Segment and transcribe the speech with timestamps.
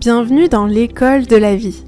[0.00, 1.84] Bienvenue dans l'école de la vie,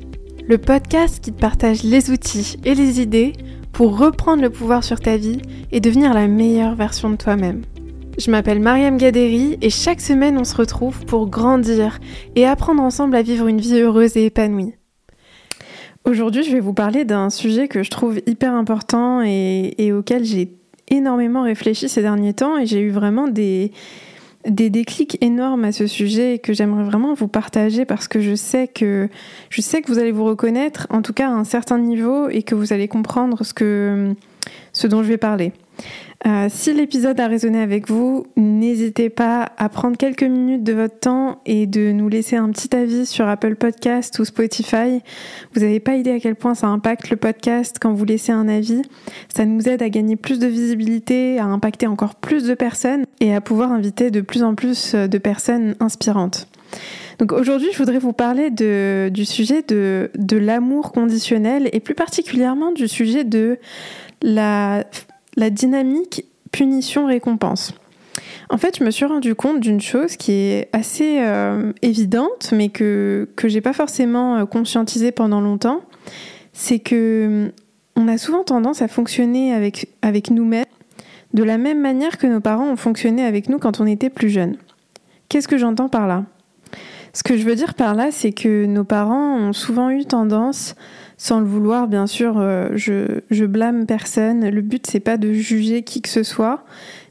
[0.47, 3.33] le podcast qui te partage les outils et les idées
[3.73, 7.63] pour reprendre le pouvoir sur ta vie et devenir la meilleure version de toi-même.
[8.19, 12.01] Je m'appelle Mariam Gaderi et chaque semaine on se retrouve pour grandir
[12.37, 14.75] et apprendre ensemble à vivre une vie heureuse et épanouie.
[16.05, 20.27] Aujourd'hui, je vais vous parler d'un sujet que je trouve hyper important et, et auquel
[20.27, 20.59] j'ai
[20.89, 23.73] énormément réfléchi ces derniers temps et j'ai eu vraiment des,
[24.47, 28.35] des déclics énormes à ce sujet et que j'aimerais vraiment vous partager parce que je
[28.35, 29.09] sais que
[29.51, 32.43] je sais que vous allez vous reconnaître en tout cas à un certain niveau et
[32.43, 34.15] que vous allez comprendre ce que
[34.73, 35.53] ce dont je vais parler.
[36.25, 40.99] Euh, si l'épisode a résonné avec vous, n'hésitez pas à prendre quelques minutes de votre
[40.99, 45.01] temps et de nous laisser un petit avis sur Apple Podcast ou Spotify.
[45.53, 48.49] Vous n'avez pas idée à quel point ça impacte le podcast quand vous laissez un
[48.49, 48.83] avis.
[49.35, 53.35] Ça nous aide à gagner plus de visibilité, à impacter encore plus de personnes et
[53.35, 56.47] à pouvoir inviter de plus en plus de personnes inspirantes.
[57.19, 62.87] Donc aujourd'hui, je voudrais vous parler du sujet de l'amour conditionnel et plus particulièrement du
[62.87, 63.59] sujet de
[64.23, 64.85] la
[65.37, 67.75] la dynamique punition-récompense.
[68.51, 72.69] En fait, je me suis rendu compte d'une chose qui est assez euh, évidente, mais
[72.69, 75.81] que, que j'ai pas forcément euh, conscientisé pendant longtemps.
[76.53, 77.53] C'est que hum,
[77.97, 80.67] on a souvent tendance à fonctionner avec, avec nous-mêmes
[81.33, 84.29] de la même manière que nos parents ont fonctionné avec nous quand on était plus
[84.29, 84.57] jeunes.
[85.29, 86.25] Qu'est-ce que j'entends par là?
[87.15, 90.75] Ce que je veux dire par là, c'est que nos parents ont souvent eu tendance
[91.23, 94.51] sans le vouloir, bien sûr, euh, je, blâme personne.
[94.51, 96.65] Le but, c'est pas de juger qui que ce soit,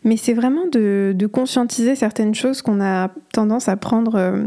[0.04, 4.44] mais c'est vraiment de, conscientiser certaines choses qu'on a tendance à prendre euh,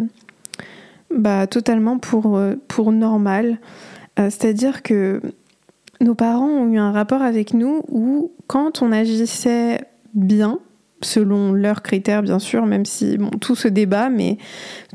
[1.10, 3.58] bah, totalement pour, euh, pour normal.
[4.18, 5.22] C'est-à-dire que
[6.02, 9.80] nos parents ont eu un rapport avec nous où, quand on agissait
[10.12, 10.58] bien,
[11.00, 14.36] selon leurs critères, bien sûr, même si tout se débat, mais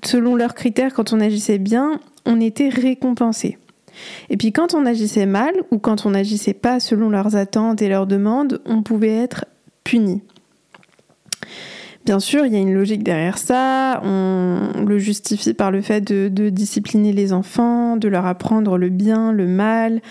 [0.05, 3.57] selon leurs critères, quand on agissait bien, on était récompensé.
[4.29, 7.89] Et puis quand on agissait mal ou quand on n'agissait pas selon leurs attentes et
[7.89, 9.45] leurs demandes, on pouvait être
[9.83, 10.21] puni.
[12.05, 16.01] Bien sûr, il y a une logique derrière ça, on le justifie par le fait
[16.01, 20.01] de, discipliner les enfants, de leur apprendre le bien, le mal,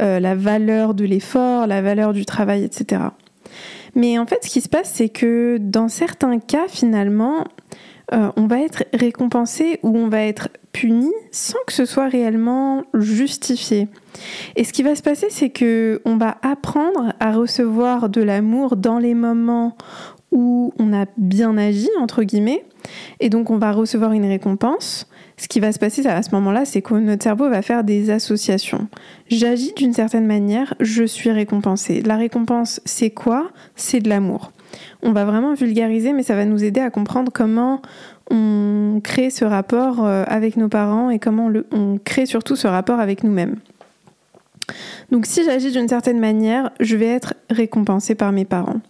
[0.00, 3.02] euh, la valeur de l'effort, la valeur du travail, etc.
[3.94, 7.44] Mais en fait, ce qui se passe, c'est que dans certains cas, finalement,
[8.12, 12.84] euh, on va être récompensé ou on va être puni sans que ce soit réellement
[12.94, 13.88] justifié.
[14.56, 18.76] Et ce qui va se passer, c'est que on va apprendre à recevoir de l'amour
[18.76, 19.76] dans les moments
[20.30, 22.64] où on a bien agi entre guillemets,
[23.20, 25.06] et donc on va recevoir une récompense.
[25.36, 28.10] Ce qui va se passer à ce moment-là, c'est que notre cerveau va faire des
[28.10, 28.88] associations.
[29.28, 32.02] J'agis d'une certaine manière, je suis récompensé.
[32.02, 33.50] La récompense, c'est quoi?
[33.76, 34.50] C'est de l'amour.
[35.02, 37.80] On va vraiment vulgariser, mais ça va nous aider à comprendre comment
[38.30, 43.00] on crée ce rapport euh, avec nos parents et comment on crée surtout ce rapport
[43.00, 43.56] avec nous-mêmes.
[45.10, 48.80] Donc si j'agis d'une certaine manière, je vais être récompensée par mes parents.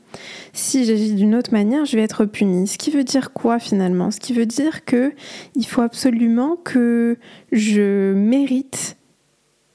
[0.53, 2.67] Si j'agis d'une autre manière, je vais être punie.
[2.67, 4.11] Ce qui veut dire quoi finalement?
[4.11, 5.12] Ce qui veut dire que
[5.55, 7.17] il faut absolument que
[7.53, 8.98] je mérite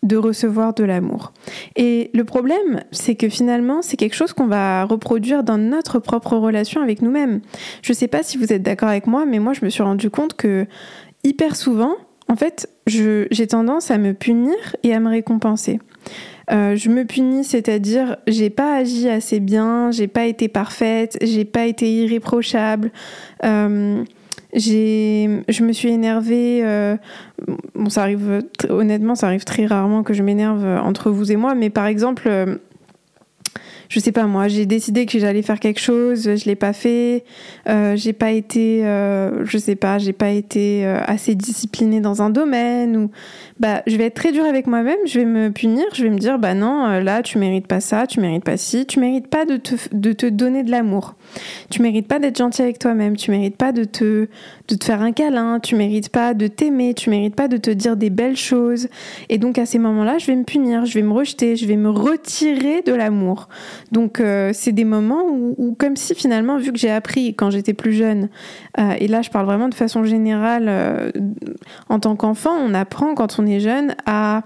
[0.04, 1.34] de recevoir de l'amour.
[1.76, 6.36] Et le problème, c'est que finalement, c'est quelque chose qu'on va reproduire dans notre propre
[6.36, 7.42] relation avec nous-mêmes.
[7.82, 9.82] Je ne sais pas si vous êtes d'accord avec moi, mais moi, je me suis
[9.84, 10.68] rendu compte que
[11.24, 11.96] hyper souvent,
[12.28, 15.80] en fait, j'ai tendance à me punir et à me récompenser.
[16.52, 21.46] Euh, je me punis, c'est-à-dire j'ai pas agi assez bien, j'ai pas été parfaite, j'ai
[21.46, 22.92] pas été irréprochable.
[23.46, 24.04] Euh,
[24.54, 26.62] je me suis énervée.
[26.64, 26.98] Euh,
[27.76, 31.56] bon, ça arrive, honnêtement, ça arrive très rarement que je m'énerve entre vous et moi,
[31.56, 32.58] mais par exemple, euh,
[33.94, 37.26] je sais pas moi, j'ai décidé que j'allais faire quelque chose, je l'ai pas fait,
[37.70, 42.24] euh, j'ai pas été, euh, je sais pas, j'ai pas été euh, assez disciplinée dans
[42.24, 43.12] un domaine ou
[43.60, 46.18] bah je vais être très dure avec moi-même, je vais me punir, je vais me
[46.18, 49.28] dire bah non euh, là tu mérites pas ça, tu mérites pas ci, tu mérites
[49.28, 51.14] pas de te, de te donner de l'amour,
[51.70, 54.28] tu mérites pas d'être gentil avec toi-même, tu mérites pas de te
[54.70, 57.70] de te faire un câlin, tu mérites pas de t'aimer, tu mérites pas de te
[57.70, 58.88] dire des belles choses.
[59.30, 61.78] Et donc à ces moments-là je vais me punir, je vais me rejeter, je vais
[61.78, 63.50] me retirer de l'amour.
[63.94, 67.76] Donc euh, c'est des moments où, comme si finalement, vu que j'ai appris quand j'étais
[67.76, 68.30] plus jeune,
[68.80, 71.12] euh, et là je parle vraiment de façon générale, euh,
[71.90, 74.42] en tant qu'enfant, on apprend quand on est jeune à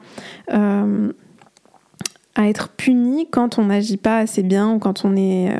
[2.39, 5.51] à être puni quand on n'agit pas assez bien ou quand on est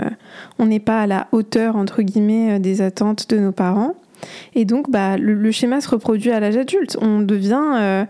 [0.59, 3.95] on n'est pas à la hauteur entre guillemets des attentes de nos parents.
[4.53, 6.97] Et donc, bah, le, schéma se reproduit à l'âge adulte.
[6.99, 8.05] On devient,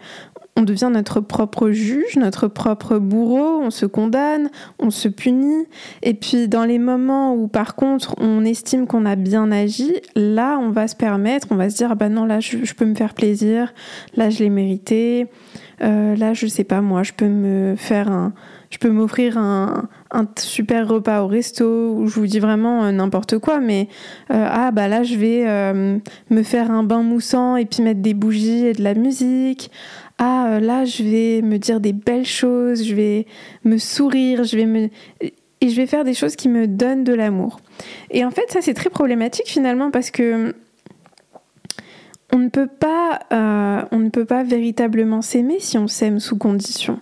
[0.57, 4.49] on devient notre propre juge, notre propre bourreau, on se condamne,
[4.79, 5.67] on se punit.
[6.01, 10.57] Et puis dans les moments où par contre on estime qu'on a bien agi, là
[10.59, 12.95] on va se permettre, on va se dire ah bah non là je, peux me
[12.95, 13.71] faire plaisir,
[14.15, 15.27] là je l'ai mérité,
[15.83, 18.33] euh, là je sais pas moi je peux me faire un,
[18.71, 22.91] je peux m'offrir un, un, super repas au resto où je vous dis vraiment euh,
[22.91, 23.87] n'importe quoi, mais
[24.31, 25.45] euh, ah bah là je vais
[26.29, 29.71] me faire un bain moussant et puis mettre des bougies et de la musique
[30.17, 33.25] ah euh, là je vais me dire des belles choses, je vais
[33.63, 34.89] me sourire, je vais me
[35.59, 37.59] et je vais faire des choses qui me donnent de l'amour.
[38.11, 40.55] Et en fait ça c'est très problématique finalement parce que
[42.33, 46.37] on ne peut pas, euh, on ne peut pas véritablement s'aimer si on s'aime sous
[46.37, 46.99] condition.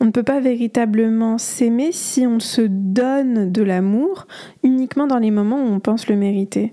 [0.00, 4.26] On ne peut pas véritablement s'aimer si on se donne de l'amour
[4.62, 6.72] uniquement dans les moments où on pense le mériter.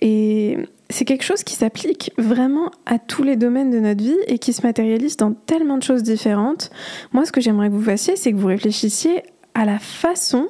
[0.00, 0.58] Et
[0.90, 4.52] c'est quelque chose qui s'applique vraiment à tous les domaines de notre vie et qui
[4.52, 6.70] se matérialise dans tellement de choses différentes.
[7.12, 9.22] Moi, ce que j'aimerais que vous fassiez, c'est que vous réfléchissiez
[9.54, 10.48] à la façon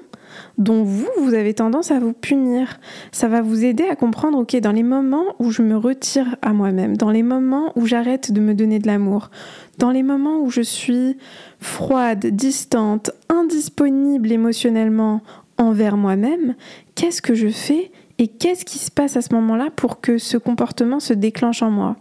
[0.58, 2.80] dont vous, vous avez tendance à vous punir.
[3.12, 6.52] Ça va vous aider à comprendre, ok, dans les moments où je me retire à
[6.52, 9.30] moi-même, dans les moments où j'arrête de me donner de l'amour,
[9.78, 11.16] dans les moments où je suis
[11.60, 15.22] froide, distante, indisponible émotionnellement
[15.58, 16.54] envers moi-même,
[16.94, 20.38] qu'est-ce que je fais et qu'est-ce qui se passe à ce moment-là pour que ce
[20.38, 21.96] comportement se déclenche en moi?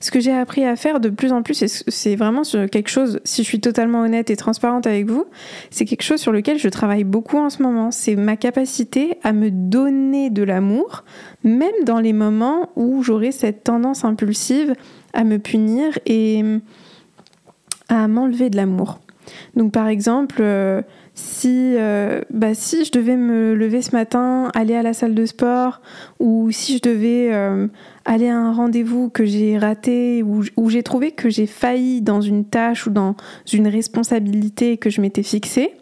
[0.00, 3.42] Ce que j'ai appris à faire de plus en plus, c'est vraiment quelque chose, si
[3.42, 5.24] je suis totalement honnête et transparente avec vous,
[5.70, 7.90] c'est quelque chose sur lequel je travaille beaucoup en ce moment.
[7.90, 11.04] C'est ma capacité à me donner de l'amour,
[11.42, 14.74] même dans les moments où j'aurai cette tendance impulsive
[15.14, 16.42] à me punir et
[17.88, 19.00] à m'enlever de l'amour.
[19.56, 20.82] Donc par exemple, euh,
[21.14, 25.26] si, euh, bah, si je devais me lever ce matin, aller à la salle de
[25.26, 25.80] sport,
[26.18, 27.68] ou si je devais euh,
[28.04, 32.44] aller à un rendez-vous que j'ai raté, ou, j'ai trouvé que j'ai failli dans une
[32.44, 33.14] tâche ou dans
[33.52, 35.74] une responsabilité que je m'étais fixée,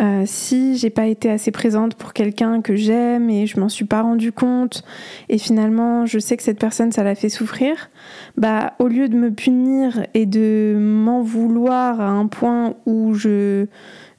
[0.00, 3.84] euh, si j'ai pas été assez présente pour quelqu'un que j'aime et je m'en suis
[3.84, 4.82] pas rendu compte
[5.28, 7.90] et finalement je sais que cette personne ça l'a fait souffrir,
[8.38, 13.66] bah au lieu de me punir et de m'en vouloir à un point où je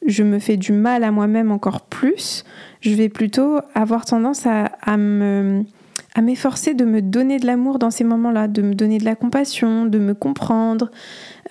[0.05, 2.43] je me fais du mal à moi-même encore plus,
[2.81, 5.63] je vais plutôt avoir tendance à, me
[6.13, 9.15] à m'efforcer de me donner de l'amour dans ces moments-là, de me donner de la
[9.15, 10.91] compassion, de me comprendre,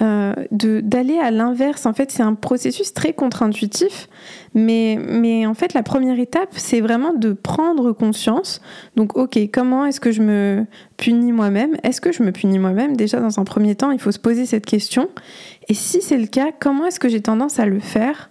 [0.03, 1.87] euh, d'aller à l'inverse.
[1.87, 4.09] En fait, c'est un processus très contre-intuitif,
[4.55, 8.61] mais, mais en fait, la première étape, c'est vraiment de prendre conscience.
[8.97, 10.67] Donc, ok, comment est-ce que je me
[10.99, 11.77] punis moi-même?
[11.83, 12.97] Est-ce que je me punis moi-même?
[12.97, 15.09] Déjà, dans un premier temps, il faut se poser cette question.
[15.69, 18.31] Et si c'est le cas, comment est-ce que j'ai tendance à le faire?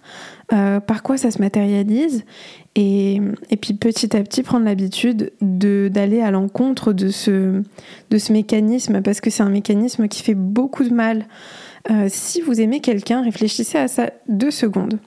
[0.52, 2.24] Euh, Par quoi ça se matérialise
[2.76, 3.20] et,
[3.60, 7.62] puis petit à petit prendre l'habitude d'aller à l'encontre de ce,
[8.10, 11.26] de ce mécanisme, parce que c'est un mécanisme qui fait beaucoup de mal.
[11.90, 14.98] Euh, si vous aimez quelqu'un, réfléchissez à ça deux secondes.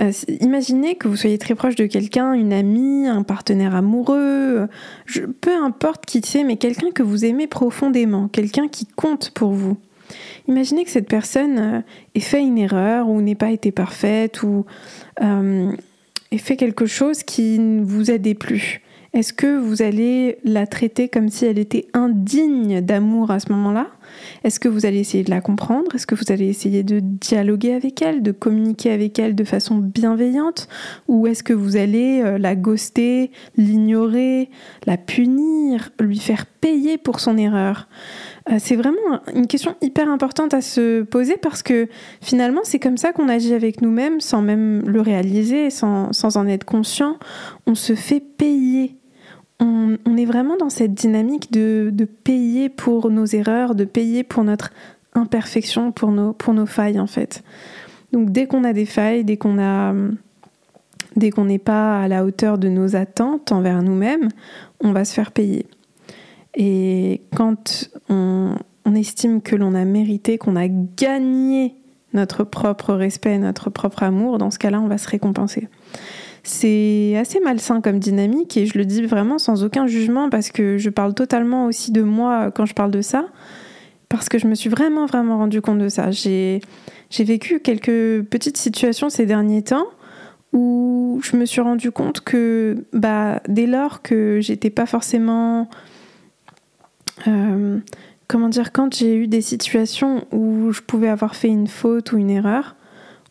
[0.00, 0.10] Euh,
[0.40, 4.68] imaginez que vous soyez très proche de quelqu'un, une amie, un partenaire amoureux,
[5.40, 9.76] peu importe qui c'est, mais quelqu'un que vous aimez profondément, quelqu'un qui compte pour vous.
[10.48, 11.80] Imaginez que cette personne euh,
[12.14, 14.64] ait fait une erreur ou n'ait pas été parfaite ou
[16.32, 18.80] et fait quelque chose qui ne vous a déplu,
[19.14, 23.88] est-ce que vous allez la traiter comme si elle était indigne d'amour à ce moment-là?
[24.42, 25.94] Est-ce que vous allez essayer de la comprendre?
[25.94, 29.76] Est-ce que vous allez essayer de dialoguer avec elle, de communiquer avec elle de façon
[29.76, 30.66] bienveillante?
[31.08, 34.48] Ou est-ce que vous allez euh, la ghoster, l'ignorer,
[34.86, 37.88] la punir, lui faire payer pour son erreur?
[37.88, 41.88] euh, c'est vraiment une question hyper importante à se poser parce que
[42.20, 46.46] finalement, c'est comme ça qu'on agit avec nous-mêmes sans même le réaliser, sans, sans, en
[46.48, 47.18] être conscient.
[47.66, 48.96] On se fait payer.
[49.60, 54.24] On, on est vraiment dans cette dynamique de, de, payer pour nos erreurs, de payer
[54.24, 54.72] pour notre
[55.14, 57.44] imperfection, pour nos, pour nos failles en fait.
[58.12, 59.94] Donc dès qu'on a des failles, dès qu'on a
[61.14, 64.28] dès qu'on n'est pas à la hauteur de nos attentes envers nous-mêmes,
[64.80, 65.66] on va se faire payer.
[66.54, 68.56] Et quand on,
[68.94, 71.74] estime que l'on a mérité, qu'on a gagné
[72.12, 75.68] notre propre respect, notre propre amour, dans ce cas-là, on va se récompenser.
[76.42, 80.76] C'est assez malsain comme dynamique et je le dis vraiment sans aucun jugement parce que
[80.76, 83.26] je parle totalement aussi de moi quand je parle de ça,
[84.08, 86.10] parce que je me suis vraiment, vraiment rendu compte de ça.
[86.10, 86.60] J'ai
[87.18, 89.86] vécu quelques petites situations ces derniers temps
[90.52, 95.68] où je me suis rendu compte que bah, dès lors que j'étais pas forcément
[97.28, 97.78] euh,
[98.28, 102.18] comment dire, quand j'ai eu des situations où je pouvais avoir fait une faute ou
[102.18, 102.76] une erreur,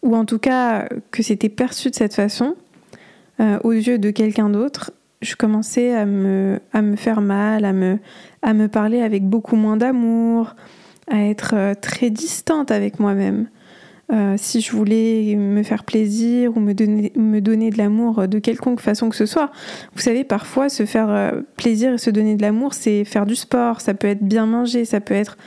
[0.02, 2.56] ou en tout cas que c'était perçu de cette façon,
[3.40, 7.74] euh, aux yeux de quelqu'un d'autre, je commençais à me, à me faire mal, à
[7.74, 8.00] me,
[8.42, 10.56] à me parler avec beaucoup moins d'amour,
[11.10, 13.48] à être euh, très distante avec moi-même.
[14.12, 18.40] Euh, si je voulais me faire plaisir ou me donner, me donner de l'amour de
[18.40, 19.52] quelconque façon que ce soit.
[19.96, 23.36] Vous savez, parfois, se faire euh, plaisir et se donner de l'amour, c'est faire du
[23.36, 25.38] sport, ça peut être bien manger, ça peut être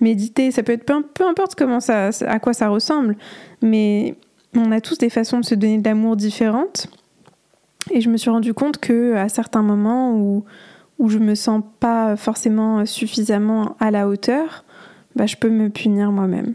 [0.00, 3.16] méditer, ça peut être peu, peu importe comment ça, à quoi ça ressemble.
[3.60, 4.14] Mais
[4.54, 6.86] on a tous des façons de se donner de l'amour différentes.
[7.90, 10.44] Et je me suis rendu compte que à certains moments où,
[11.00, 14.64] où je me sens pas forcément suffisamment à la hauteur,
[15.16, 16.54] bah, je peux me punir moi-même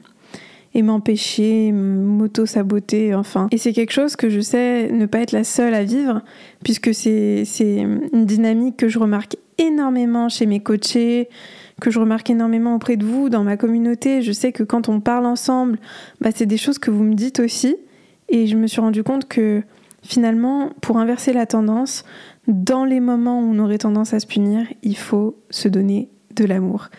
[0.74, 3.48] et m'empêcher, m'auto-saboter, enfin.
[3.52, 6.22] Et c'est quelque chose que je sais ne pas être la seule à vivre,
[6.64, 11.30] puisque c'est une dynamique que je remarque énormément chez mes coachés,
[11.82, 14.22] que je remarque énormément auprès de vous, dans ma communauté.
[14.22, 15.80] Je sais que quand on parle ensemble,
[16.22, 17.76] bah, c'est des choses que vous me dites aussi.
[18.30, 19.62] Et je me suis rendu compte que
[20.04, 22.04] finalement, pour inverser la tendance,
[22.48, 26.46] dans les moments où on aurait tendance à se punir, il faut se donner de
[26.46, 26.90] l'amour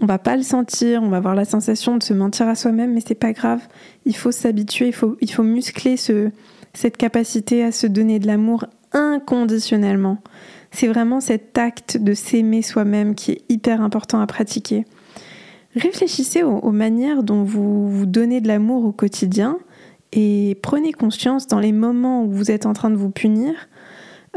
[0.00, 2.94] on va pas le sentir, on va avoir la sensation de se mentir à soi-même,
[2.94, 3.60] mais c'est pas grave.
[4.06, 6.30] Il faut s'habituer, il faut, il faut muscler ce,
[6.72, 10.18] cette capacité à se donner de l'amour inconditionnellement.
[10.70, 14.84] C'est vraiment cet acte de s'aimer soi-même qui est hyper important à pratiquer.
[15.76, 19.58] Réfléchissez aux, manières dont vous vous donnez de l'amour au quotidien
[20.12, 23.52] et prenez conscience dans les moments où vous êtes en train de vous punir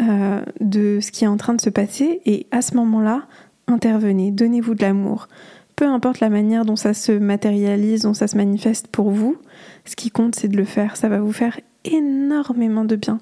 [0.02, 3.28] euh, de ce qui est en train de se passer et à ce moment-là,
[3.68, 5.28] intervenez, donnez-vous de l'amour.
[5.76, 9.38] Peu importe la manière dont ça se matérialise, dont ça se manifeste pour vous,
[9.86, 10.98] ce qui compte c'est de le faire.
[10.98, 13.20] Ça va vous faire énormément de bien.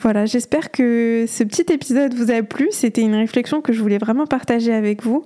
[0.00, 2.68] Voilà, j'espère que ce petit épisode vous a plu.
[2.72, 5.24] C'était une réflexion que je voulais vraiment partager avec vous.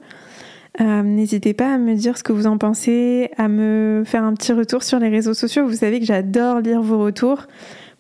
[0.83, 4.35] Euh, n'hésitez pas à me dire ce que vous en pensez, à me faire un
[4.35, 5.67] petit retour sur les réseaux sociaux.
[5.67, 7.47] Vous savez que j'adore lire vos retours.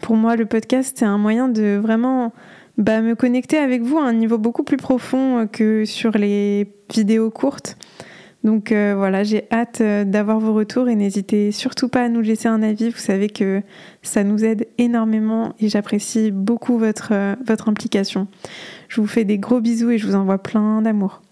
[0.02, 2.34] Pour moi, le podcast, c'est un moyen de vraiment
[2.78, 6.72] bah, me connecter avec vous à un niveau beaucoup plus profond euh, que sur les
[6.92, 7.76] vidéos courtes.
[8.44, 12.20] Donc euh, voilà, j'ai hâte euh, d'avoir vos retours et n'hésitez surtout pas à nous
[12.20, 12.90] laisser un avis.
[12.90, 13.62] Vous savez que
[14.02, 17.12] ça nous aide énormément et j'apprécie beaucoup votre,
[17.44, 18.28] votre implication.
[18.88, 21.22] Je vous fais des gros bisous et je vous envoie plein d'amour.